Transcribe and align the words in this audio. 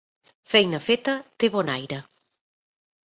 Feina 0.53 0.79
feta 0.87 1.15
té 1.45 1.51
bon 1.57 1.73
aire. 1.77 2.03